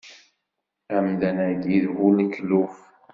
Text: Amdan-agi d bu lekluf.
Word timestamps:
Amdan-agi 0.95 1.77
d 1.85 1.85
bu 1.95 2.07
lekluf. 2.17 2.77